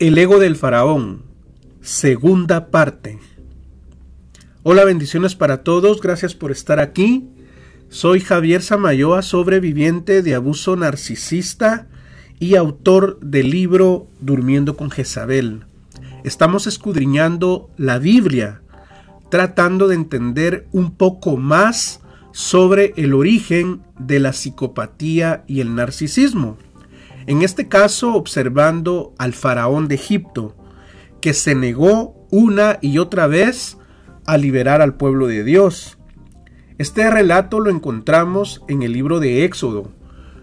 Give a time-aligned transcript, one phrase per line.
[0.00, 1.24] El ego del faraón.
[1.82, 3.18] Segunda parte.
[4.62, 6.00] Hola, bendiciones para todos.
[6.00, 7.28] Gracias por estar aquí.
[7.90, 11.86] Soy Javier Samayoa, sobreviviente de abuso narcisista
[12.38, 15.66] y autor del libro Durmiendo con Jezabel.
[16.24, 18.62] Estamos escudriñando la Biblia,
[19.28, 22.00] tratando de entender un poco más
[22.32, 26.56] sobre el origen de la psicopatía y el narcisismo.
[27.30, 30.56] En este caso, observando al faraón de Egipto,
[31.20, 33.78] que se negó una y otra vez
[34.26, 35.96] a liberar al pueblo de Dios.
[36.78, 39.92] Este relato lo encontramos en el libro de Éxodo,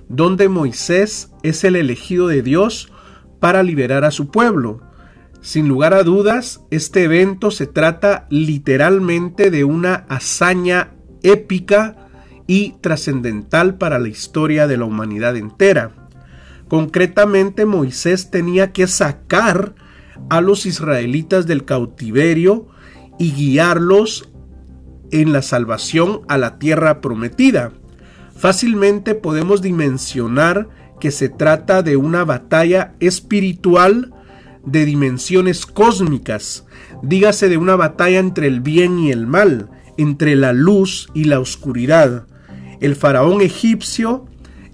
[0.08, 2.90] donde Moisés es el elegido de Dios
[3.42, 4.80] para liberar a su pueblo.
[5.42, 12.08] Sin lugar a dudas, este evento se trata literalmente de una hazaña épica
[12.48, 16.07] y trascendental para la historia de la humanidad entera.
[16.68, 19.76] Concretamente Moisés tenía que sacar
[20.30, 22.68] a los israelitas del cautiverio
[23.18, 24.30] y guiarlos
[25.12, 27.72] en la salvación a la tierra prometida.
[28.36, 34.14] Fácilmente podemos dimensionar que se trata de una batalla espiritual
[34.66, 36.66] de dimensiones cósmicas,
[37.02, 41.40] dígase de una batalla entre el bien y el mal, entre la luz y la
[41.40, 42.28] oscuridad.
[42.82, 44.26] El faraón egipcio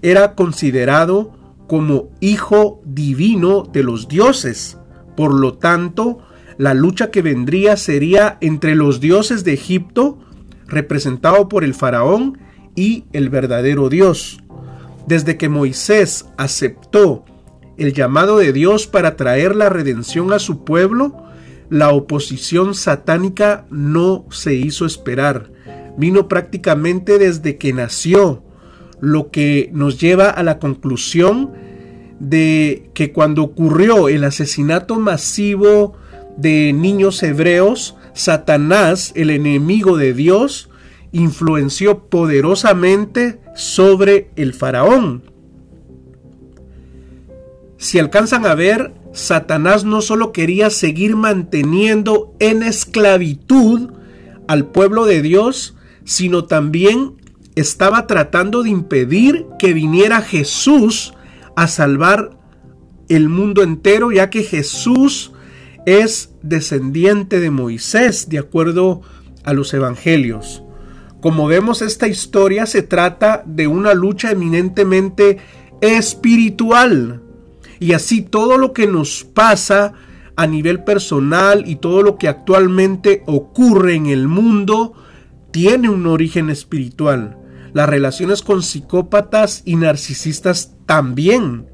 [0.02, 1.33] era considerado
[1.66, 4.78] como hijo divino de los dioses.
[5.16, 6.18] Por lo tanto,
[6.58, 10.18] la lucha que vendría sería entre los dioses de Egipto,
[10.66, 12.38] representado por el faraón,
[12.76, 14.40] y el verdadero Dios.
[15.06, 17.24] Desde que Moisés aceptó
[17.76, 21.24] el llamado de Dios para traer la redención a su pueblo,
[21.70, 25.50] la oposición satánica no se hizo esperar.
[25.96, 28.43] Vino prácticamente desde que nació
[29.04, 31.52] lo que nos lleva a la conclusión
[32.18, 35.94] de que cuando ocurrió el asesinato masivo
[36.36, 40.70] de niños hebreos, Satanás, el enemigo de Dios,
[41.12, 45.22] influenció poderosamente sobre el faraón.
[47.76, 53.90] Si alcanzan a ver, Satanás no solo quería seguir manteniendo en esclavitud
[54.48, 57.14] al pueblo de Dios, sino también
[57.56, 61.14] estaba tratando de impedir que viniera Jesús
[61.56, 62.30] a salvar
[63.08, 65.32] el mundo entero, ya que Jesús
[65.86, 69.02] es descendiente de Moisés, de acuerdo
[69.44, 70.62] a los evangelios.
[71.20, 75.38] Como vemos, esta historia se trata de una lucha eminentemente
[75.80, 77.22] espiritual.
[77.78, 79.92] Y así todo lo que nos pasa
[80.36, 84.94] a nivel personal y todo lo que actualmente ocurre en el mundo
[85.50, 87.38] tiene un origen espiritual
[87.74, 91.66] las relaciones con psicópatas y narcisistas también.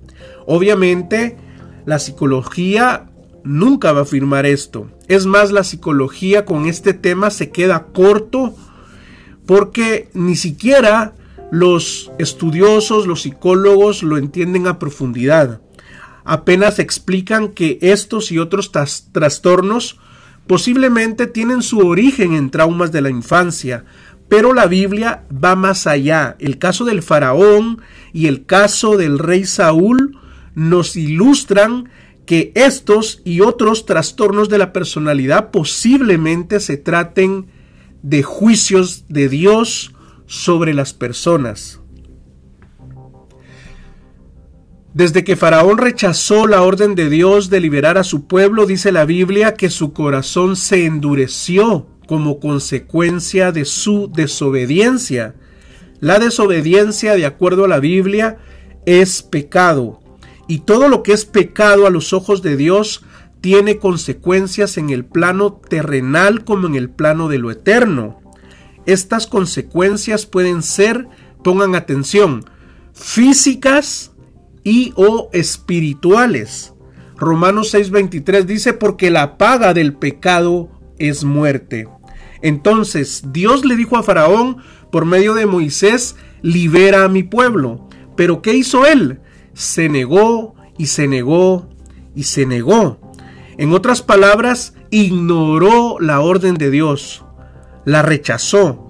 [0.47, 1.37] Obviamente,
[1.87, 3.11] la psicología
[3.45, 4.91] nunca va a afirmar esto.
[5.07, 8.55] Es más, la psicología con este tema se queda corto
[9.47, 11.15] porque ni siquiera
[11.51, 15.61] los estudiosos, los psicólogos lo entienden a profundidad.
[16.25, 19.99] Apenas explican que estos y otros trastornos
[20.47, 23.85] posiblemente tienen su origen en traumas de la infancia,
[24.31, 26.37] pero la Biblia va más allá.
[26.39, 27.83] El caso del faraón
[28.13, 30.19] y el caso del rey Saúl
[30.55, 31.91] nos ilustran
[32.27, 37.49] que estos y otros trastornos de la personalidad posiblemente se traten
[38.03, 39.97] de juicios de Dios
[40.27, 41.81] sobre las personas.
[44.95, 49.05] Desde que Faraón rechazó la orden de Dios de liberar a su pueblo, dice la
[49.05, 55.37] Biblia que su corazón se endureció como consecuencia de su desobediencia.
[56.01, 58.39] La desobediencia, de acuerdo a la Biblia,
[58.85, 60.01] es pecado.
[60.49, 63.05] Y todo lo que es pecado a los ojos de Dios
[63.41, 68.21] tiene consecuencias en el plano terrenal como en el plano de lo eterno.
[68.87, 71.07] Estas consecuencias pueden ser,
[71.45, 72.45] pongan atención,
[72.93, 74.11] físicas
[74.65, 76.75] y o espirituales.
[77.19, 81.87] Romanos 6:23 dice, porque la paga del pecado es muerte.
[82.43, 84.59] Entonces Dios le dijo a Faraón
[84.91, 87.89] por medio de Moisés, libera a mi pueblo.
[88.17, 89.21] Pero ¿qué hizo él?
[89.55, 91.69] Se negó y se negó
[92.15, 92.99] y se negó.
[93.59, 97.25] En otras palabras, ignoró la orden de Dios,
[97.85, 98.89] la rechazó,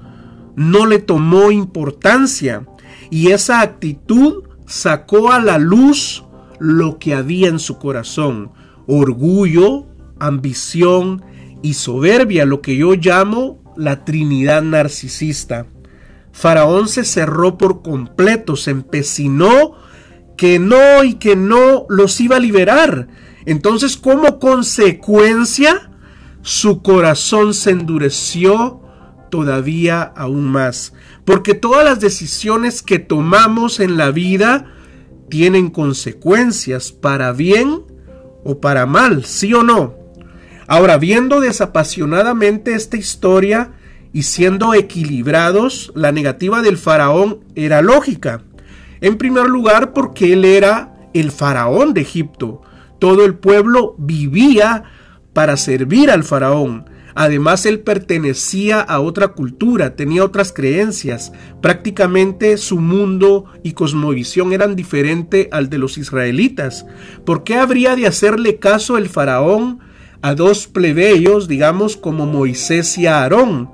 [0.57, 2.67] no le tomó importancia
[3.11, 6.25] y esa actitud sacó a la luz
[6.59, 8.53] lo que había en su corazón,
[8.87, 9.87] orgullo,
[10.19, 11.23] ambición,
[11.63, 15.67] y soberbia, lo que yo llamo la Trinidad narcisista.
[16.33, 19.75] Faraón se cerró por completo, se empecinó
[20.37, 23.09] que no y que no los iba a liberar.
[23.47, 25.91] Entonces, como consecuencia,
[26.43, 28.81] su corazón se endureció
[29.31, 30.93] todavía aún más.
[31.25, 34.73] Porque todas las decisiones que tomamos en la vida
[35.29, 37.83] tienen consecuencias para bien
[38.45, 40.00] o para mal, sí o no.
[40.71, 43.73] Ahora, viendo desapasionadamente esta historia
[44.13, 48.45] y siendo equilibrados, la negativa del faraón era lógica.
[49.01, 52.63] En primer lugar, porque él era el faraón de Egipto.
[53.01, 54.85] Todo el pueblo vivía
[55.33, 56.89] para servir al faraón.
[57.17, 61.33] Además, él pertenecía a otra cultura, tenía otras creencias.
[61.61, 66.87] Prácticamente su mundo y cosmovisión eran diferentes al de los israelitas.
[67.27, 69.90] ¿Por qué habría de hacerle caso el faraón
[70.23, 73.71] a dos plebeyos, digamos, como Moisés y Aarón?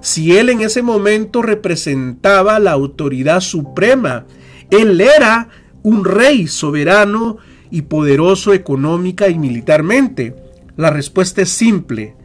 [0.00, 4.24] Si él en ese momento representaba la autoridad suprema,
[4.70, 5.48] él era
[5.82, 7.38] un rey soberano
[7.70, 10.34] y poderoso económica y militarmente.
[10.76, 12.16] La respuesta es simple,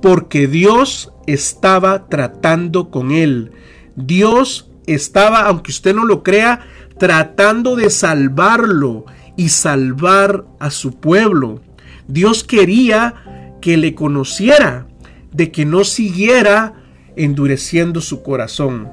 [0.00, 3.52] porque Dios estaba tratando con él.
[3.96, 6.60] Dios estaba, aunque usted no lo crea,
[6.98, 9.04] tratando de salvarlo
[9.36, 11.60] y salvar a su pueblo.
[12.08, 14.88] Dios quería que le conociera,
[15.32, 16.74] de que no siguiera
[17.16, 18.88] endureciendo su corazón,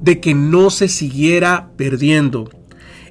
[0.00, 2.50] de que no se siguiera perdiendo.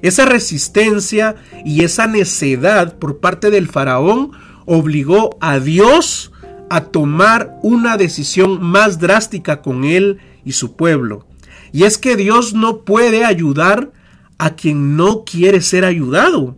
[0.02, 4.32] Esa resistencia y esa necedad por parte del faraón
[4.64, 6.32] obligó a Dios
[6.70, 11.26] a tomar una decisión más drástica con él y su pueblo.
[11.72, 13.92] Y es que Dios no puede ayudar
[14.38, 16.56] a quien no quiere ser ayudado.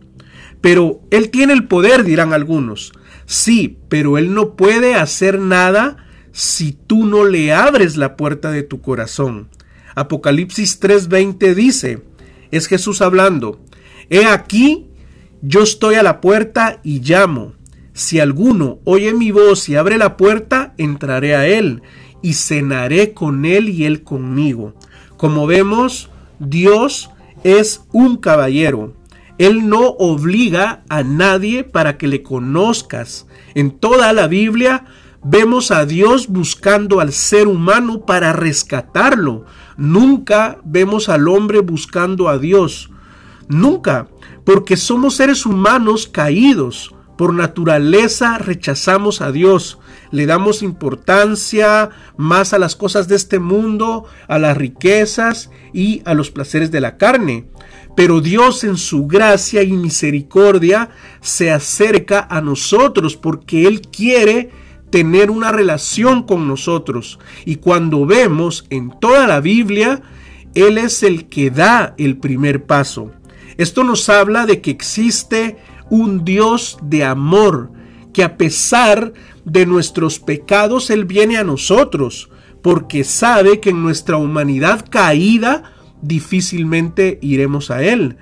[0.63, 2.93] Pero Él tiene el poder, dirán algunos.
[3.25, 5.97] Sí, pero Él no puede hacer nada
[6.31, 9.49] si tú no le abres la puerta de tu corazón.
[9.93, 12.01] Apocalipsis 3:20 dice,
[12.49, 13.59] es Jesús hablando,
[14.09, 14.87] He aquí,
[15.41, 17.55] yo estoy a la puerta y llamo.
[17.91, 21.81] Si alguno oye mi voz y abre la puerta, entraré a él
[22.21, 24.75] y cenaré con él y él conmigo.
[25.17, 27.09] Como vemos, Dios
[27.43, 28.93] es un caballero.
[29.37, 33.27] Él no obliga a nadie para que le conozcas.
[33.55, 34.85] En toda la Biblia
[35.23, 39.45] vemos a Dios buscando al ser humano para rescatarlo.
[39.77, 42.91] Nunca vemos al hombre buscando a Dios.
[43.47, 44.07] Nunca,
[44.45, 46.93] porque somos seres humanos caídos.
[47.17, 49.77] Por naturaleza rechazamos a Dios,
[50.09, 56.15] le damos importancia más a las cosas de este mundo, a las riquezas y a
[56.15, 57.45] los placeres de la carne.
[57.95, 60.89] Pero Dios en su gracia y misericordia
[61.21, 64.49] se acerca a nosotros porque Él quiere
[64.89, 67.19] tener una relación con nosotros.
[67.45, 70.01] Y cuando vemos en toda la Biblia,
[70.53, 73.11] Él es el que da el primer paso.
[73.57, 75.57] Esto nos habla de que existe
[75.89, 77.71] un Dios de amor,
[78.13, 79.13] que a pesar
[79.45, 82.29] de nuestros pecados, Él viene a nosotros,
[82.61, 85.72] porque sabe que en nuestra humanidad caída
[86.03, 88.17] difícilmente iremos a Él.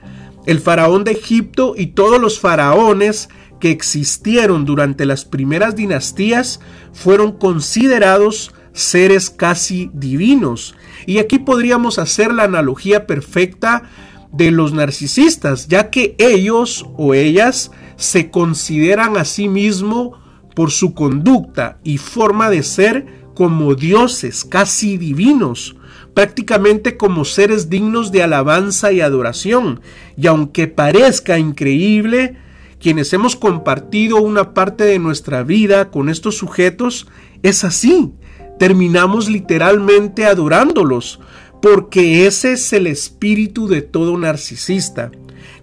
[0.45, 3.29] El faraón de Egipto y todos los faraones
[3.59, 6.61] que existieron durante las primeras dinastías
[6.93, 10.75] fueron considerados seres casi divinos.
[11.05, 13.83] Y aquí podríamos hacer la analogía perfecta
[14.31, 20.17] de los narcisistas, ya que ellos o ellas se consideran a sí mismos
[20.55, 25.75] por su conducta y forma de ser como dioses casi divinos,
[26.13, 29.81] prácticamente como seres dignos de alabanza y adoración.
[30.17, 32.37] Y aunque parezca increíble,
[32.79, 37.07] quienes hemos compartido una parte de nuestra vida con estos sujetos,
[37.43, 38.11] es así.
[38.59, 41.19] Terminamos literalmente adorándolos,
[41.61, 45.11] porque ese es el espíritu de todo narcisista,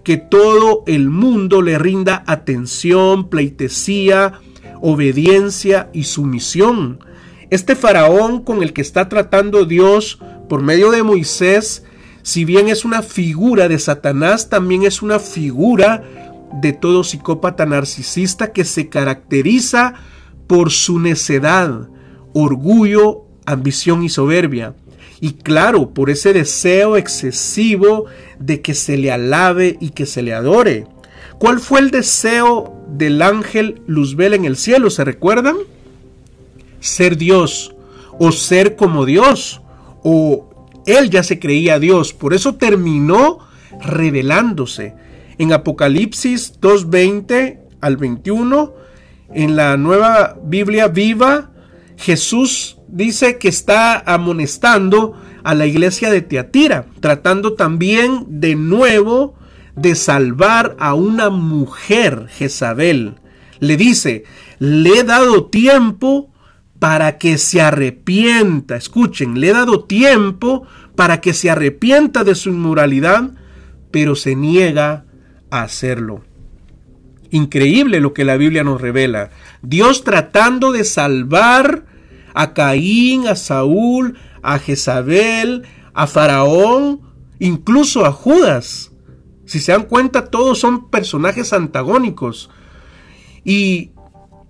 [0.03, 4.39] que todo el mundo le rinda atención, pleitesía,
[4.81, 6.99] obediencia y sumisión.
[7.49, 11.83] Este faraón con el que está tratando Dios por medio de Moisés,
[12.23, 16.03] si bien es una figura de Satanás, también es una figura
[16.61, 19.93] de todo psicópata narcisista que se caracteriza
[20.47, 21.87] por su necedad,
[22.33, 24.75] orgullo, ambición y soberbia.
[25.21, 28.05] Y claro, por ese deseo excesivo
[28.39, 30.87] de que se le alabe y que se le adore.
[31.37, 34.89] ¿Cuál fue el deseo del ángel Luzbel en el cielo?
[34.89, 35.55] ¿Se recuerdan?
[36.79, 37.75] Ser Dios
[38.17, 39.61] o ser como Dios
[40.03, 40.49] o
[40.85, 42.13] él ya se creía Dios.
[42.13, 43.39] Por eso terminó
[43.81, 44.95] revelándose.
[45.37, 48.73] En Apocalipsis 2.20 al 21,
[49.33, 51.51] en la nueva Biblia viva,
[51.97, 59.35] Jesús dice que está amonestando a la iglesia de Teatira, tratando también de nuevo
[59.75, 63.15] de salvar a una mujer, Jezabel.
[63.59, 64.23] Le dice,
[64.57, 66.28] le he dado tiempo
[66.79, 68.77] para que se arrepienta.
[68.77, 73.31] Escuchen, le he dado tiempo para que se arrepienta de su inmoralidad,
[73.91, 75.05] pero se niega
[75.51, 76.23] a hacerlo.
[77.31, 79.29] Increíble lo que la Biblia nos revela.
[79.61, 81.85] Dios tratando de salvar
[82.33, 87.01] a Caín, a Saúl, a Jezabel, a Faraón,
[87.39, 88.91] incluso a Judas.
[89.45, 92.49] Si se dan cuenta, todos son personajes antagónicos.
[93.43, 93.91] Y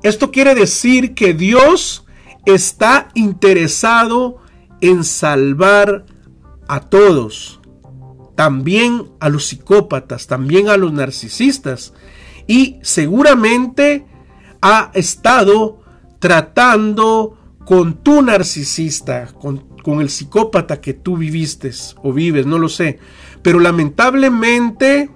[0.04, 2.06] esto quiere decir que Dios
[2.46, 4.38] está interesado
[4.82, 6.06] en salvar
[6.68, 7.60] a todos,
[8.36, 11.94] también a los psicópatas, también a los narcisistas.
[12.48, 14.06] Y seguramente
[14.62, 15.82] ha estado
[16.20, 19.68] tratando con tu narcisista, con,
[20.00, 21.72] el psicópata que tú viviste
[22.04, 23.00] o vives, no lo sé.
[23.42, 25.10] Pero lamentablemente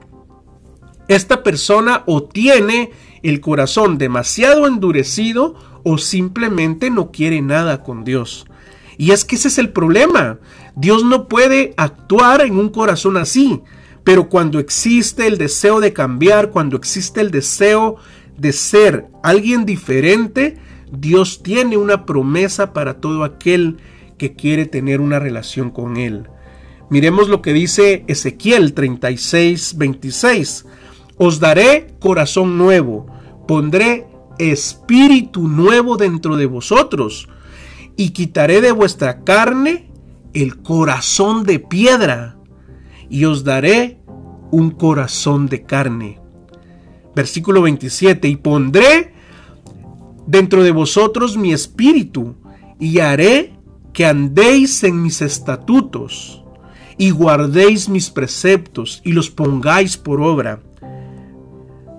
[1.08, 2.92] esta persona o tiene
[3.24, 8.46] el corazón demasiado endurecido o simplemente no quiere nada con Dios.
[8.98, 10.40] Y es que ese es el problema.
[10.76, 13.62] Dios no puede actuar en un corazón así.
[14.04, 17.96] Pero cuando existe el deseo de cambiar, cuando existe el deseo
[18.38, 20.58] de ser alguien diferente,
[20.92, 23.78] Dios tiene una promesa para todo aquel
[24.18, 26.28] que quiere tener una relación con Él.
[26.90, 30.66] Miremos lo que dice Ezequiel 36, 26.
[31.18, 33.08] Os daré corazón nuevo,
[33.48, 34.08] pondré
[34.38, 37.28] espíritu nuevo dentro de vosotros,
[37.96, 39.92] y quitaré de vuestra carne
[40.34, 42.38] el corazón de piedra,
[43.10, 44.00] y os daré
[44.52, 46.20] un corazón de carne.
[47.16, 49.14] Versículo 27, y pondré
[50.26, 52.36] dentro de vosotros mi espíritu,
[52.80, 53.54] y haré
[53.94, 56.44] que andéis en mis estatutos,
[56.98, 60.62] y guardéis mis preceptos, y los pongáis por obra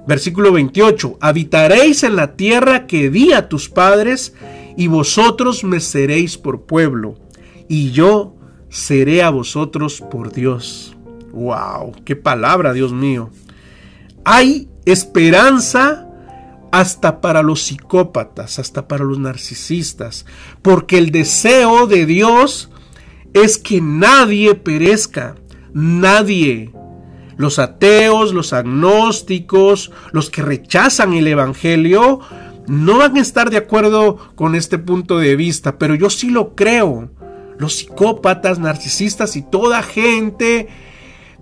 [0.07, 1.19] Versículo 28.
[1.21, 4.35] Habitaréis en la tierra que di a tus padres,
[4.77, 7.17] y vosotros me seréis por pueblo,
[7.69, 8.35] y yo
[8.69, 10.97] seré a vosotros por Dios.
[11.33, 11.93] ¡Wow!
[12.05, 13.31] ¡Qué palabra, Dios mío!
[14.25, 16.09] Hay esperanza
[16.73, 20.27] hasta para los psicópatas, hasta para los narcisistas,
[20.61, 22.71] porque el deseo de Dios
[23.33, 25.37] es que nadie perezca,
[25.73, 26.73] nadie
[27.37, 32.21] los ateos, los agnósticos, los que rechazan el Evangelio,
[32.67, 36.55] no van a estar de acuerdo con este punto de vista, pero yo sí lo
[36.55, 37.11] creo.
[37.59, 40.69] Los psicópatas, narcisistas y toda gente,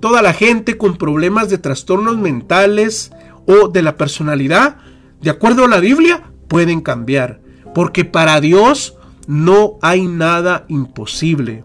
[0.01, 3.13] toda la gente con problemas de trastornos mentales
[3.47, 4.77] o de la personalidad,
[5.21, 7.41] de acuerdo a la Biblia, pueden cambiar.
[7.75, 8.97] Porque para Dios
[9.27, 11.65] no hay nada imposible.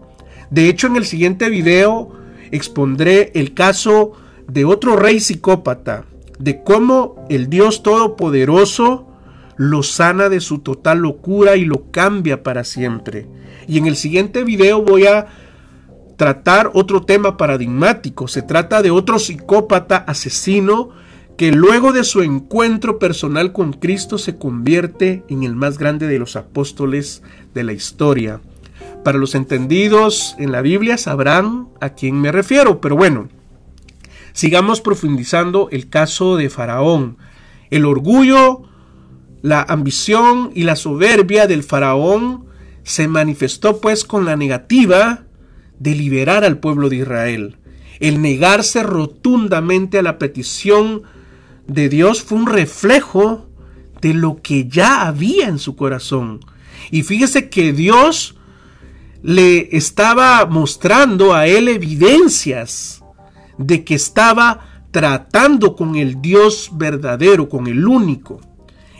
[0.50, 2.17] De hecho, en el siguiente video
[2.52, 4.12] expondré el caso
[4.46, 6.04] de otro rey psicópata,
[6.38, 9.06] de cómo el Dios Todopoderoso
[9.56, 13.26] lo sana de su total locura y lo cambia para siempre.
[13.66, 15.26] Y en el siguiente video voy a
[16.16, 18.28] tratar otro tema paradigmático.
[18.28, 20.90] Se trata de otro psicópata asesino
[21.36, 26.18] que luego de su encuentro personal con Cristo se convierte en el más grande de
[26.18, 27.22] los apóstoles
[27.54, 28.40] de la historia.
[29.04, 33.28] Para los entendidos en la Biblia sabrán a quién me refiero, pero bueno,
[34.32, 37.16] sigamos profundizando el caso de Faraón.
[37.70, 38.62] El orgullo,
[39.42, 42.46] la ambición y la soberbia del faraón
[42.82, 45.24] se manifestó pues con la negativa
[45.78, 47.56] de liberar al pueblo de Israel.
[48.00, 51.02] El negarse rotundamente a la petición
[51.66, 53.46] de Dios fue un reflejo
[54.00, 56.40] de lo que ya había en su corazón.
[56.90, 58.37] Y fíjese que Dios
[59.22, 63.02] le estaba mostrando a él evidencias
[63.56, 68.40] de que estaba tratando con el Dios verdadero, con el único.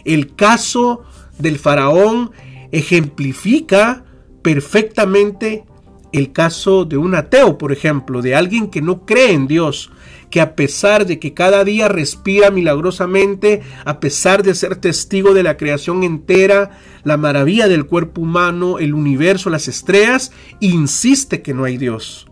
[0.05, 1.05] El caso
[1.39, 2.33] del faraón
[2.73, 4.05] ejemplifica
[4.43, 5.65] perfectamente
[6.13, 9.91] el caso de un ateo, por ejemplo, de alguien que no cree en Dios,
[10.31, 15.43] que a pesar de que cada día respira milagrosamente, a pesar de ser testigo de
[15.43, 21.65] la creación entera, la maravilla del cuerpo humano, el universo, las estrellas, insiste que no
[21.65, 22.29] hay Dios.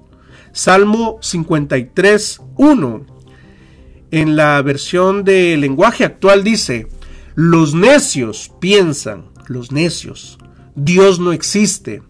[0.52, 3.06] Salmo 53, 1.
[4.10, 6.88] En la versión de lenguaje actual dice,
[7.34, 10.38] los necios piensan, los necios,
[10.74, 12.02] Dios no existe,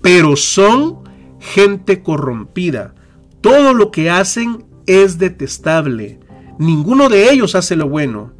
[0.00, 1.00] pero son
[1.40, 2.94] gente corrompida.
[3.42, 6.20] Todo lo que hacen es detestable.
[6.58, 8.32] Ninguno de ellos hace lo bueno.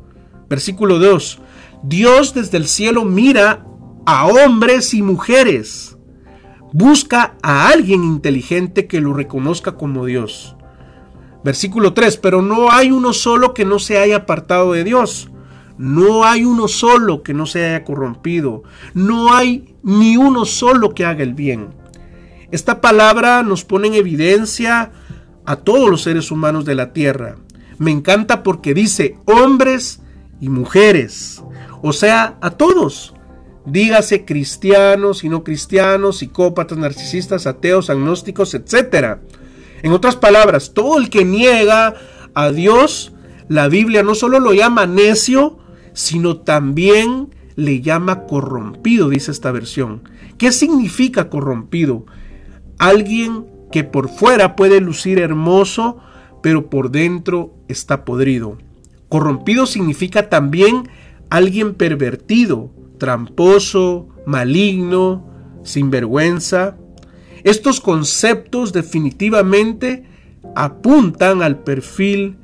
[0.49, 1.39] Versículo 2.
[1.83, 3.65] Dios desde el cielo mira
[4.07, 5.97] a hombres y mujeres.
[6.73, 10.57] Busca a alguien inteligente que lo reconozca como Dios.
[11.45, 15.29] Versículo 3, pero no hay uno solo que no se haya apartado de Dios.
[15.77, 18.63] No hay uno solo que no se haya corrompido.
[18.95, 21.75] No hay ni uno solo que haga el bien.
[22.53, 24.93] Esta palabra nos pone en evidencia
[25.45, 27.37] a todos los seres humanos de la tierra.
[27.79, 30.01] Me encanta porque dice hombres
[30.41, 31.43] y mujeres.
[31.83, 33.15] O sea, a todos.
[33.67, 39.19] Dígase cristianos y no cristianos, psicópatas, narcisistas, ateos, agnósticos, etc.
[39.83, 41.95] En otras palabras, todo el que niega
[42.35, 43.13] a Dios,
[43.49, 45.59] la Biblia no solo lo llama necio,
[45.93, 50.09] sino también le llama corrompido, dice esta versión.
[50.39, 52.07] ¿Qué significa corrompido?
[52.79, 55.99] Alguien que por fuera puede lucir hermoso,
[56.43, 58.59] pero por dentro está podrido.
[59.09, 60.89] Corrompido significa también
[61.33, 65.27] alguien pervertido, tramposo, maligno,
[65.65, 66.77] sinvergüenza.
[67.43, 70.05] Estos conceptos definitivamente
[70.55, 72.37] apuntan al perfil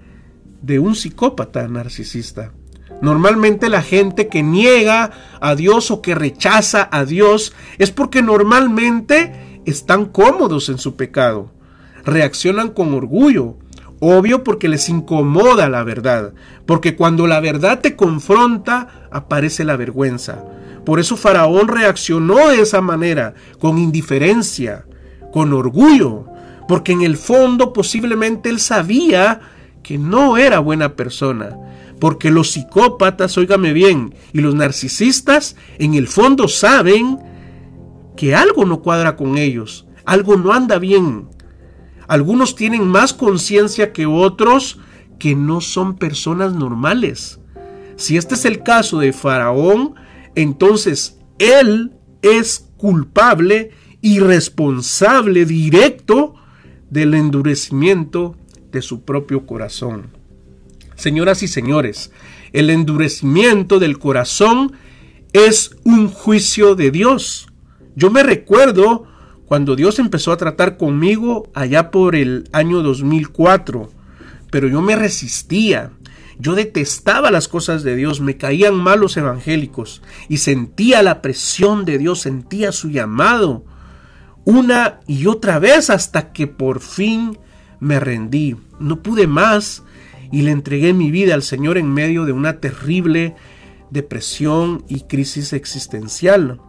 [0.62, 2.54] de un psicópata narcisista.
[3.02, 9.60] Normalmente la gente que niega a Dios o que rechaza a Dios es porque normalmente
[9.66, 11.52] están cómodos en su pecado.
[12.06, 13.58] Reaccionan con orgullo,
[14.00, 16.32] Obvio porque les incomoda la verdad,
[16.66, 20.44] porque cuando la verdad te confronta aparece la vergüenza.
[20.84, 24.86] Por eso Faraón reaccionó de esa manera, con indiferencia,
[25.32, 26.26] con orgullo,
[26.68, 29.40] porque en el fondo posiblemente él sabía
[29.82, 31.56] que no era buena persona,
[31.98, 37.18] porque los psicópatas, óigame bien, y los narcisistas en el fondo saben
[38.16, 41.28] que algo no cuadra con ellos, algo no anda bien,
[42.08, 44.78] algunos tienen más conciencia que otros
[45.18, 47.38] que no son personas normales.
[47.96, 49.94] Si este es el caso de Faraón,
[50.34, 56.34] entonces él es culpable y responsable directo
[56.90, 58.36] del endurecimiento
[58.72, 60.10] de su propio corazón.
[60.94, 62.12] Señoras y señores,
[62.52, 64.72] el endurecimiento del corazón
[65.32, 67.48] es un juicio de Dios.
[67.94, 69.07] Yo me recuerdo
[69.48, 73.90] cuando Dios empezó a tratar conmigo allá por el año 2004,
[74.50, 75.90] pero yo me resistía.
[76.38, 81.86] Yo detestaba las cosas de Dios, me caían mal los evangélicos y sentía la presión
[81.86, 83.64] de Dios, sentía su llamado
[84.44, 87.38] una y otra vez hasta que por fin
[87.80, 88.54] me rendí.
[88.78, 89.82] No pude más
[90.30, 93.34] y le entregué mi vida al Señor en medio de una terrible
[93.90, 96.60] depresión y crisis existencial.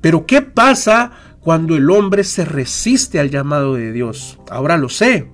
[0.00, 4.38] Pero ¿qué pasa cuando el hombre se resiste al llamado de Dios.
[4.50, 5.30] Ahora lo sé.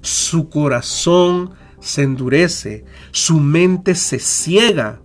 [0.00, 5.00] Su corazón se endurece, su mente se ciega.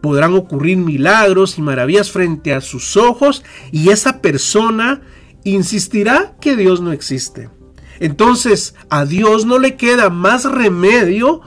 [0.00, 5.02] Podrán ocurrir milagros y maravillas frente a sus ojos y esa persona
[5.44, 7.50] insistirá que Dios no existe.
[7.98, 11.40] Entonces a Dios no le queda más remedio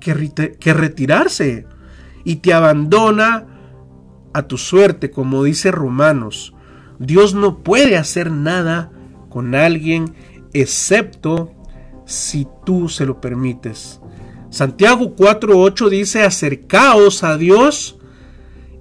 [0.00, 1.66] que, que retirarse
[2.24, 3.46] y te abandona
[4.32, 6.54] a tu suerte, como dice Romanos.
[7.02, 8.92] Dios no puede hacer nada
[9.28, 10.14] con alguien
[10.52, 11.52] excepto
[12.04, 14.00] si tú se lo permites.
[14.50, 17.98] Santiago 4.8 dice, acercaos a Dios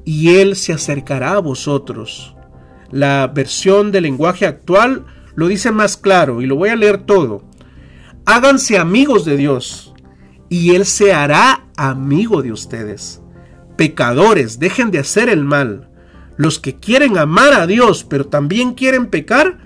[0.06, 2.36] y Él se acercará a vosotros.
[2.92, 7.44] La versión del lenguaje actual lo dice más claro y lo voy a leer todo.
[8.26, 9.94] Háganse amigos de Dios
[10.48, 13.22] y Él se hará amigo de ustedes.
[13.78, 15.91] Pecadores, dejen de hacer el mal
[16.42, 19.60] los que quieren amar a Dios, pero también quieren pecar,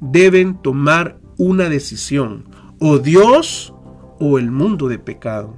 [0.00, 2.48] deben tomar una decisión,
[2.80, 3.72] o Dios
[4.18, 5.56] o el mundo de pecado.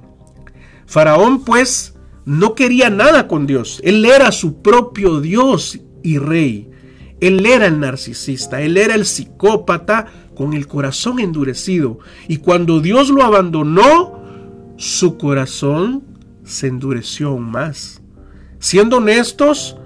[0.85, 6.69] Faraón pues no quería nada con Dios, él era su propio Dios y rey.
[7.19, 11.97] Él era el narcisista, él era el psicópata con el corazón endurecido.
[12.27, 14.21] Y cuando Dios lo abandonó,
[14.77, 16.03] su corazón
[16.43, 18.01] se endureció aún más.
[18.59, 19.77] Siendo honestos,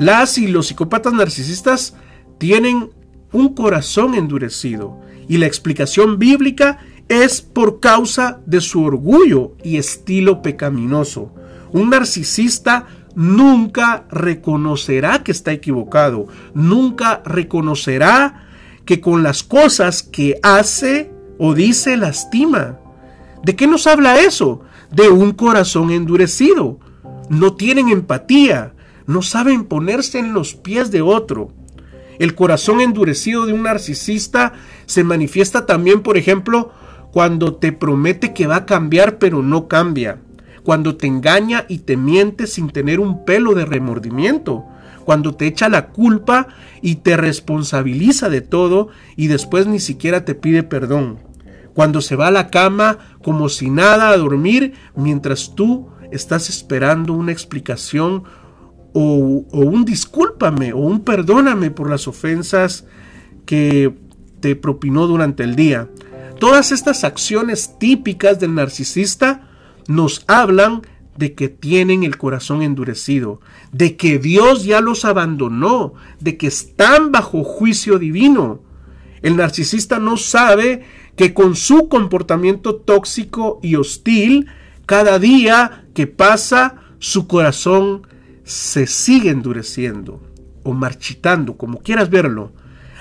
[0.00, 1.94] las y los psicópatas narcisistas
[2.38, 2.88] tienen
[3.32, 6.78] un corazón endurecido y la explicación bíblica
[7.10, 11.34] es por causa de su orgullo y estilo pecaminoso.
[11.72, 18.48] Un narcisista nunca reconocerá que está equivocado, nunca reconocerá
[18.86, 22.78] que con las cosas que hace o dice lastima.
[23.44, 24.62] ¿De qué nos habla eso?
[24.90, 26.78] De un corazón endurecido.
[27.28, 28.72] No tienen empatía,
[29.10, 31.52] no saben ponerse en los pies de otro.
[32.20, 34.52] El corazón endurecido de un narcisista
[34.86, 36.72] se manifiesta también, por ejemplo,
[37.10, 40.20] cuando te promete que va a cambiar pero no cambia,
[40.62, 44.64] cuando te engaña y te miente sin tener un pelo de remordimiento,
[45.04, 46.46] cuando te echa la culpa
[46.80, 51.18] y te responsabiliza de todo y después ni siquiera te pide perdón,
[51.74, 57.12] cuando se va a la cama como si nada a dormir mientras tú estás esperando
[57.12, 58.24] una explicación
[58.92, 62.84] o, un discúlpame o un perdóname por las ofensas
[63.46, 63.94] que
[64.40, 65.88] te propinó durante el día.
[66.38, 69.48] Todas estas acciones típicas del narcisista
[69.86, 70.82] nos hablan
[71.16, 73.40] de que tienen el corazón endurecido,
[73.72, 78.62] de que Dios ya los abandonó, de que están bajo juicio divino.
[79.20, 80.84] El narcisista no sabe
[81.16, 84.46] que con su comportamiento tóxico y hostil,
[84.86, 88.06] cada día que pasa, su corazón
[88.50, 90.20] se sigue endureciendo
[90.64, 92.52] o marchitando, como quieras verlo.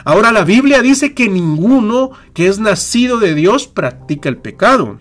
[0.06, 5.00] Ahora la Biblia dice que ninguno que es nacido de Dios practica el pecado.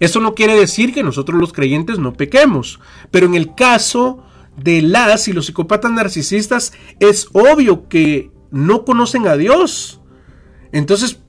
[0.00, 4.24] Eso no quiere decir que nosotros los creyentes no pequemos, pero en el caso
[4.56, 10.00] de las y los psicópatas narcisistas es obvio que no conocen a Dios.
[10.72, 11.20] Entonces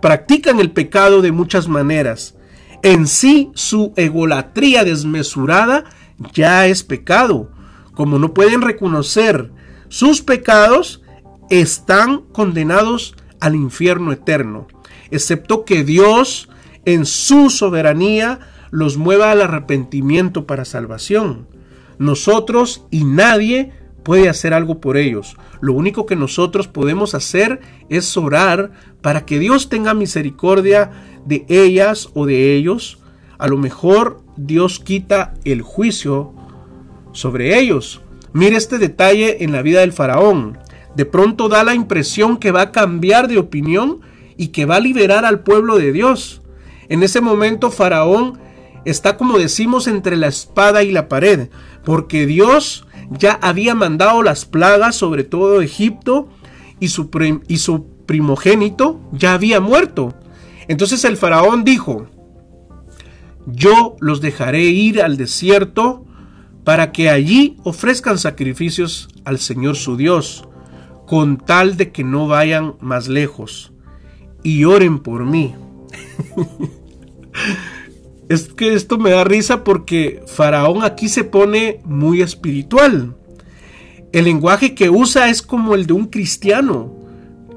[0.00, 2.36] practican el pecado de muchas maneras.
[2.82, 5.84] En sí su egolatría desmesurada
[6.32, 7.51] ya es pecado.
[7.94, 9.50] Como no pueden reconocer
[9.88, 11.02] sus pecados,
[11.50, 14.66] están condenados al infierno eterno,
[15.10, 16.48] excepto que Dios
[16.84, 21.46] en su soberanía los mueva al arrepentimiento para salvación.
[21.98, 25.36] Nosotros y nadie puede hacer algo por ellos.
[25.60, 30.90] Lo único que nosotros podemos hacer es orar para que Dios tenga misericordia
[31.26, 32.98] de ellas o de ellos.
[33.38, 36.34] A lo mejor Dios quita el juicio
[37.12, 38.02] sobre ellos.
[38.32, 40.58] Mire este detalle en la vida del faraón.
[40.96, 44.00] De pronto da la impresión que va a cambiar de opinión
[44.36, 46.42] y que va a liberar al pueblo de Dios.
[46.88, 48.38] En ese momento Faraón
[48.84, 51.48] está como decimos entre la espada y la pared,
[51.84, 56.28] porque Dios ya había mandado las plagas sobre todo Egipto
[56.80, 57.10] y su,
[58.06, 60.14] primogénito ya había muerto.
[60.68, 62.08] Entonces el faraón dijo,
[63.46, 66.04] yo los dejaré ir al desierto
[66.64, 70.48] para que allí ofrezcan sacrificios al Señor su Dios,
[71.06, 73.72] con tal de que no vayan más lejos,
[74.42, 75.54] y oren por mí.
[78.28, 83.16] es que esto me da risa porque Faraón aquí se pone muy espiritual.
[84.12, 86.94] El lenguaje que usa es como el de un cristiano,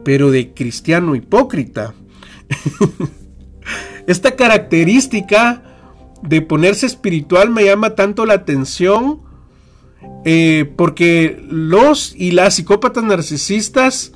[0.03, 1.93] pero de cristiano hipócrita.
[4.07, 5.63] Esta característica
[6.27, 9.21] de ponerse espiritual me llama tanto la atención
[10.23, 14.11] eh, porque los y las psicópatas narcisistas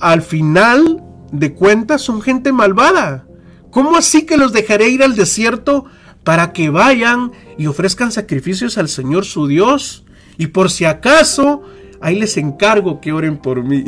[0.00, 3.26] al final de cuentas son gente malvada.
[3.70, 5.84] ¿Cómo así que los dejaré ir al desierto
[6.24, 10.04] para que vayan y ofrezcan sacrificios al Señor su Dios?
[10.38, 11.62] Y por si acaso,
[12.00, 13.84] ahí les encargo que oren por mí.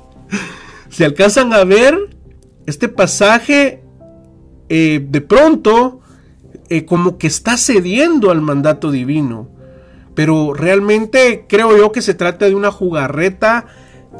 [0.88, 2.16] si alcanzan a ver
[2.66, 3.82] este pasaje,
[4.68, 6.00] eh, de pronto,
[6.68, 9.48] eh, como que está cediendo al mandato divino.
[10.14, 13.66] Pero realmente creo yo que se trata de una jugarreta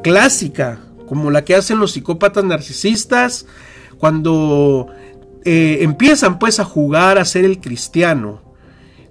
[0.02, 3.46] clásica, como la que hacen los psicópatas narcisistas,
[3.98, 4.88] cuando
[5.44, 8.42] eh, empiezan pues a jugar a ser el cristiano,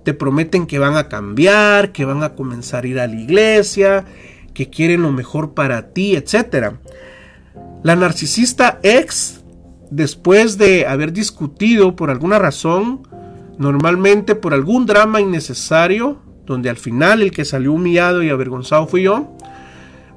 [0.03, 4.05] te prometen que van a cambiar, que van a comenzar a ir a la iglesia,
[4.53, 6.75] que quieren lo mejor para ti, etc.
[7.83, 9.43] La narcisista ex,
[9.89, 13.07] después de haber discutido por alguna razón,
[13.57, 19.03] normalmente por algún drama innecesario, donde al final el que salió humillado y avergonzado fui
[19.03, 19.35] yo,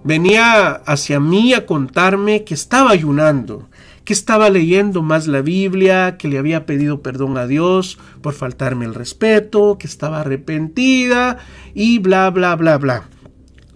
[0.05, 3.69] venía hacia mí a contarme que estaba ayunando,
[4.05, 8.85] que estaba leyendo más la Biblia, que le había pedido perdón a Dios por faltarme
[8.85, 11.39] el respeto, que estaba arrepentida
[11.75, 13.09] y bla, bla, bla, bla.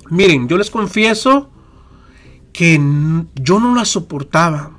[0.09, 1.51] Miren, yo les confieso
[2.53, 2.81] que
[3.35, 4.79] yo no la soportaba.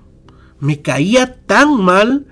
[0.59, 2.27] Me caía tan mal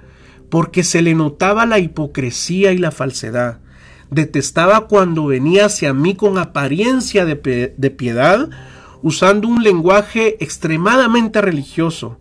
[0.51, 3.61] porque se le notaba la hipocresía y la falsedad.
[4.11, 8.49] Detestaba cuando venía hacia mí con apariencia de, piedad,
[9.01, 12.19] usando un lenguaje extremadamente religioso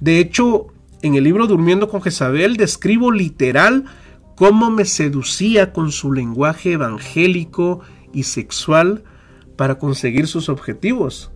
[0.00, 0.68] de hecho,
[1.02, 3.84] en el libro Durmiendo con Jezabel describo literal
[4.34, 7.80] cómo me seducía con su lenguaje evangélico
[8.14, 9.04] y sexual
[9.56, 11.32] para conseguir sus objetivos.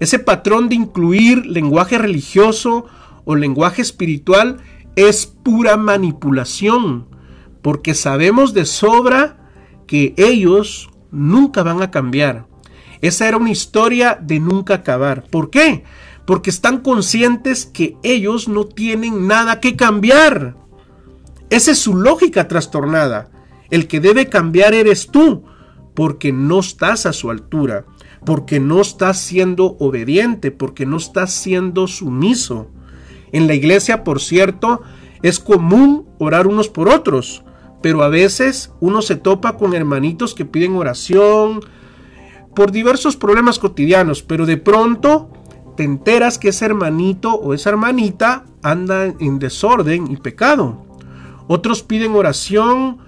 [0.00, 2.84] Ese patrón de incluir lenguaje religioso
[3.24, 4.58] o lenguaje espiritual
[5.06, 7.06] es pura manipulación,
[7.62, 9.50] porque sabemos de sobra
[9.86, 12.46] que ellos nunca van a cambiar.
[13.00, 15.24] Esa era una historia de nunca acabar.
[15.30, 15.84] ¿Por qué?
[16.28, 20.56] porque están conscientes que ellos no tienen nada que cambiar.
[21.48, 23.30] Esa es su lógica trastornada.
[23.70, 25.44] El que debe cambiar eres tú,
[25.94, 27.86] porque no estás a su altura,
[28.26, 32.68] porque no estás siendo obediente, porque no estás siendo sumiso.
[33.32, 34.82] En la iglesia, por cierto,
[35.22, 37.44] es común orar unos por otros,
[37.82, 41.60] pero a veces uno se topa con hermanitos que piden oración
[42.54, 45.30] por diversos problemas cotidianos, pero de pronto
[45.76, 50.84] te enteras que ese hermanito o esa hermanita anda en desorden y pecado.
[51.46, 52.98] Otros piden oración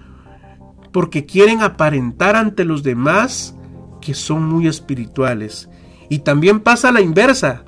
[0.93, 3.57] porque quieren aparentar ante los demás
[4.01, 5.69] que son muy espirituales.
[6.09, 7.65] Y también pasa la inversa.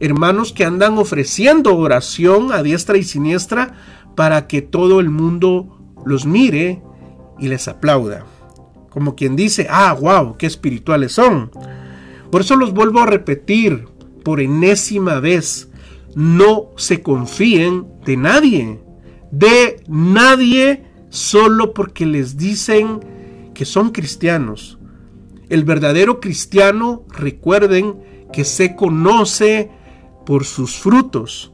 [0.00, 3.74] Hermanos que andan ofreciendo oración a diestra y siniestra
[4.14, 6.82] para que todo el mundo los mire
[7.38, 8.26] y les aplauda.
[8.90, 11.50] Como quien dice, ah, wow, qué espirituales son.
[12.30, 13.86] Por eso los vuelvo a repetir
[14.24, 15.68] por enésima vez.
[16.14, 18.80] No se confíen de nadie.
[19.30, 23.00] De nadie solo porque les dicen
[23.54, 24.78] que son cristianos.
[25.48, 27.96] El verdadero cristiano, recuerden,
[28.32, 29.70] que se conoce
[30.26, 31.52] por sus frutos.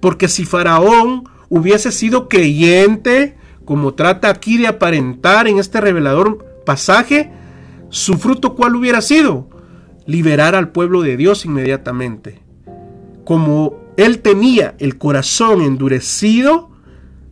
[0.00, 7.30] Porque si Faraón hubiese sido creyente, como trata aquí de aparentar en este revelador pasaje,
[7.90, 9.48] su fruto cuál hubiera sido?
[10.06, 12.40] Liberar al pueblo de Dios inmediatamente.
[13.24, 16.70] Como él tenía el corazón endurecido,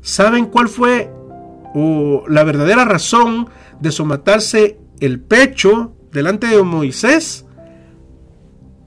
[0.02, 1.10] ¿saben cuál fue
[2.28, 3.48] la verdadera razón
[3.80, 7.46] de somatarse el pecho delante de Moisés?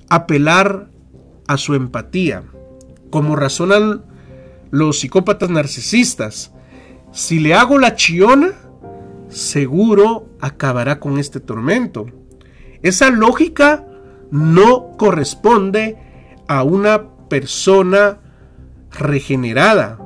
[0.09, 0.90] Apelar
[1.51, 2.43] a su empatía,
[3.09, 4.05] como razonan
[4.69, 6.53] los psicópatas narcisistas.
[7.11, 8.53] Si le hago la chiona,
[9.27, 12.05] seguro acabará con este tormento.
[12.83, 13.85] Esa lógica
[14.31, 15.97] no corresponde
[16.47, 18.19] a una persona
[18.91, 19.99] regenerada.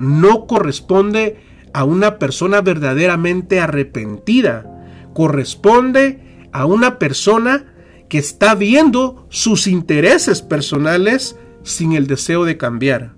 [0.00, 1.40] No corresponde
[1.72, 4.66] a una persona verdaderamente arrepentida.
[5.14, 7.74] Corresponde a una persona
[8.08, 13.14] que está viendo sus intereses personales sin el deseo de cambiar.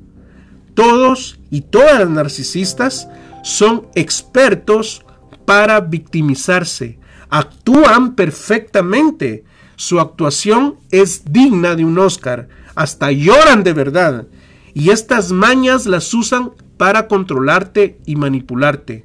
[0.75, 3.09] Todos y todas las narcisistas
[3.43, 5.05] son expertos
[5.45, 6.99] para victimizarse.
[7.29, 9.45] Actúan perfectamente.
[9.77, 12.49] Su actuación es digna de un Oscar.
[12.75, 14.27] Hasta lloran de verdad.
[14.75, 19.05] Y estas mañas las usan para controlarte y manipularte.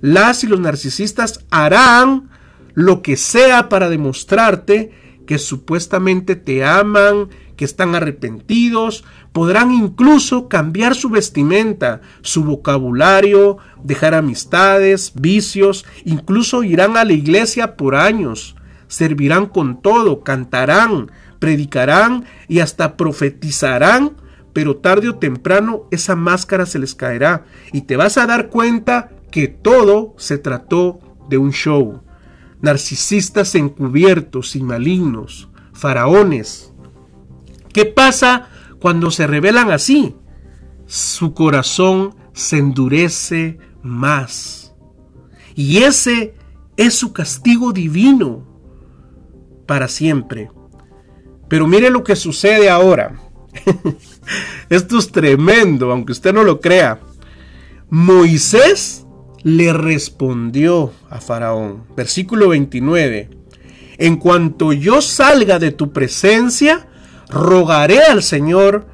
[0.00, 2.30] Las y los narcisistas harán
[2.74, 4.92] lo que sea para demostrarte
[5.32, 14.12] que supuestamente te aman, que están arrepentidos, podrán incluso cambiar su vestimenta, su vocabulario, dejar
[14.12, 18.56] amistades, vicios, incluso irán a la iglesia por años,
[18.88, 24.18] servirán con todo, cantarán, predicarán y hasta profetizarán,
[24.52, 29.08] pero tarde o temprano esa máscara se les caerá y te vas a dar cuenta
[29.30, 32.02] que todo se trató de un show
[32.62, 36.72] narcisistas encubiertos y malignos, faraones.
[37.72, 38.48] ¿Qué pasa
[38.78, 40.16] cuando se revelan así?
[40.86, 44.74] Su corazón se endurece más.
[45.54, 46.34] Y ese
[46.76, 48.46] es su castigo divino
[49.66, 50.50] para siempre.
[51.48, 53.20] Pero mire lo que sucede ahora.
[54.70, 57.00] Esto es tremendo, aunque usted no lo crea.
[57.90, 59.01] Moisés
[59.44, 61.84] le respondió a Faraón.
[61.96, 63.30] Versículo 29.
[63.98, 66.86] En cuanto yo salga de tu presencia,
[67.28, 68.86] rogaré al Señor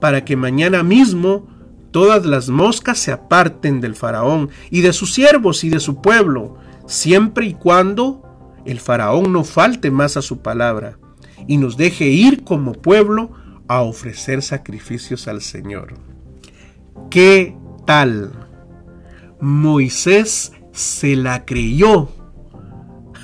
[0.00, 1.46] para que mañana mismo
[1.90, 6.58] todas las moscas se aparten del faraón y de sus siervos y de su pueblo,
[6.86, 8.22] siempre y cuando
[8.66, 10.98] el faraón no falte más a su palabra
[11.46, 13.30] y nos deje ir como pueblo
[13.68, 15.94] a ofrecer sacrificios al Señor.
[17.08, 18.45] ¿Qué tal?
[19.40, 22.08] Moisés se la creyó.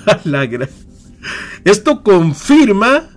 [1.63, 3.09] Esto confirma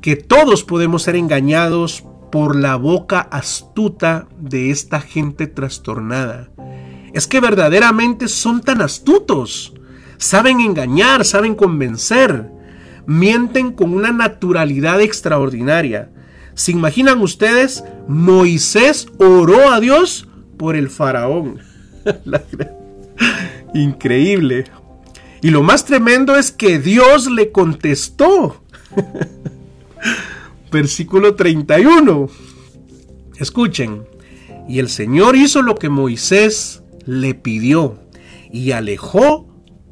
[0.00, 6.50] que todos podemos ser engañados por la boca astuta de esta gente trastornada.
[7.12, 9.72] Es que verdaderamente son tan astutos.
[10.18, 12.50] Saben engañar, saben convencer.
[13.06, 16.10] Mienten con una naturalidad extraordinaria.
[16.54, 17.84] ¿Se imaginan ustedes?
[18.08, 21.60] Moisés oró a Dios por el faraón.
[23.74, 24.64] Increíble.
[25.42, 28.62] Y lo más tremendo es que Dios le contestó.
[30.72, 32.28] Versículo 31.
[33.38, 34.06] Escuchen.
[34.68, 37.98] Y el Señor hizo lo que Moisés le pidió
[38.50, 39.46] y alejó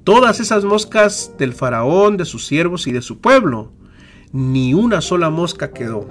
[0.05, 3.73] todas esas moscas del faraón, de sus siervos y de su pueblo.
[4.33, 6.07] Ni una sola mosca quedó.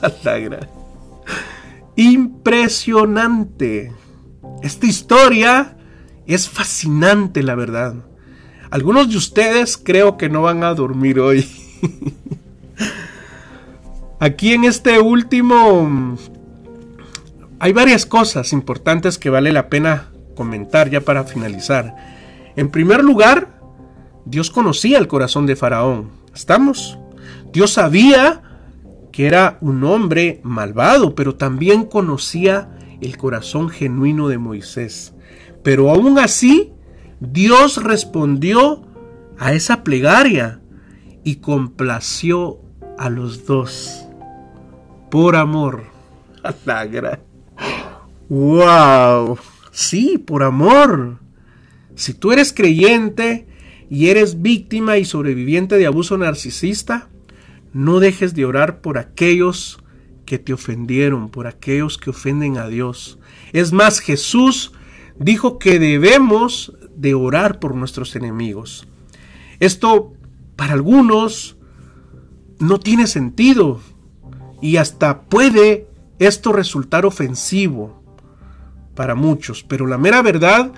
[1.96, 3.92] Impresionante.
[4.62, 5.76] Esta historia
[6.26, 7.94] es fascinante, la verdad.
[8.70, 11.48] Algunos de ustedes creo que no van a dormir hoy.
[14.20, 16.16] Aquí en este último
[17.58, 21.94] hay varias cosas importantes que vale la pena comentar ya para finalizar.
[22.56, 23.60] En primer lugar,
[24.24, 26.10] Dios conocía el corazón de Faraón.
[26.34, 26.98] ¿Estamos?
[27.52, 28.42] Dios sabía
[29.12, 32.70] que era un hombre malvado, pero también conocía
[33.04, 35.14] el corazón genuino de Moisés.
[35.62, 36.72] Pero aún así,
[37.20, 38.86] Dios respondió
[39.38, 40.60] a esa plegaria
[41.22, 42.60] y complació
[42.98, 44.06] a los dos
[45.10, 45.84] por amor.
[46.64, 47.20] La
[48.28, 49.38] ¡Wow!
[49.70, 51.18] Sí, por amor.
[51.94, 53.46] Si tú eres creyente
[53.90, 57.08] y eres víctima y sobreviviente de abuso narcisista,
[57.72, 59.83] no dejes de orar por aquellos
[60.24, 63.18] que te ofendieron, por aquellos que ofenden a Dios.
[63.52, 64.72] Es más, Jesús
[65.18, 68.86] dijo que debemos de orar por nuestros enemigos.
[69.60, 70.12] Esto
[70.56, 71.56] para algunos
[72.58, 73.80] no tiene sentido
[74.60, 78.02] y hasta puede esto resultar ofensivo
[78.94, 80.72] para muchos, pero la mera verdad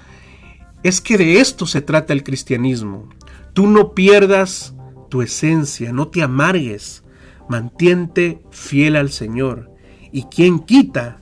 [0.82, 3.08] es que de esto se trata el cristianismo.
[3.52, 4.74] Tú no pierdas
[5.08, 7.04] tu esencia, no te amargues,
[7.48, 9.70] mantiente fiel al Señor.
[10.12, 11.20] Y quien quita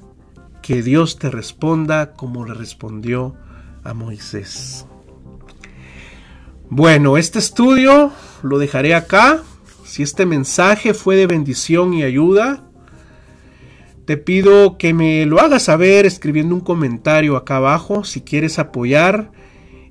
[0.63, 3.35] que Dios te responda como le respondió
[3.83, 4.87] a Moisés.
[6.71, 9.43] Bueno, este estudio lo dejaré acá.
[9.85, 12.65] Si este mensaje fue de bendición y ayuda,
[14.07, 19.31] te pido que me lo hagas saber escribiendo un comentario acá abajo si quieres apoyar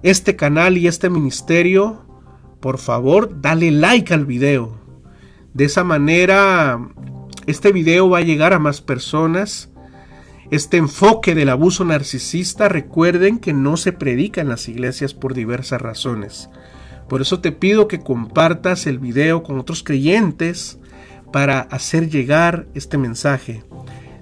[0.04, 2.06] este canal y este ministerio.
[2.60, 4.83] Por favor, dale like al video.
[5.53, 6.79] De esa manera,
[7.45, 9.69] este video va a llegar a más personas.
[10.49, 15.81] Este enfoque del abuso narcisista, recuerden que no se predica en las iglesias por diversas
[15.81, 16.49] razones.
[17.07, 20.79] Por eso te pido que compartas el video con otros creyentes
[21.31, 23.63] para hacer llegar este mensaje.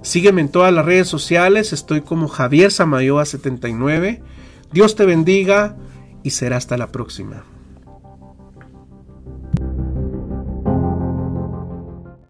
[0.02, 4.22] Sígueme en todas las redes sociales, estoy como Javier Samayoa 79.
[4.74, 5.78] Dios te bendiga
[6.24, 7.44] y será hasta la próxima.